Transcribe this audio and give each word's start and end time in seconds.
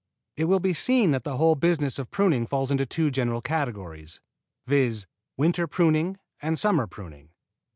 It 0.35 0.45
will 0.45 0.59
be 0.59 0.73
seen 0.73 1.11
that 1.11 1.23
the 1.23 1.37
whole 1.37 1.53
business 1.53 1.99
of 1.99 2.09
pruning 2.09 2.47
falls 2.47 2.71
into 2.71 2.87
two 2.87 3.11
general 3.11 3.39
categories, 3.39 4.19
viz., 4.65 5.05
winter 5.37 5.67
pruning 5.67 6.17
and 6.41 6.57
summer 6.57 6.87
pruning. 6.87 7.29